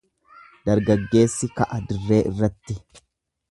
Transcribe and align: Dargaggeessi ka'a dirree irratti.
Dargaggeessi 0.69 1.51
ka'a 1.61 1.79
dirree 1.93 2.19
irratti. 2.33 2.81